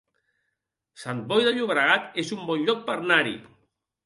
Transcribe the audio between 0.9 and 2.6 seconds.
Sant Boi de Llobregat es un